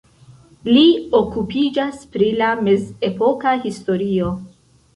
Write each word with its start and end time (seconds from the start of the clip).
Li 0.77 0.85
okupiĝas 1.19 2.01
pri 2.15 2.31
la 2.41 2.49
mezepoka 2.71 3.55
historio. 3.69 4.35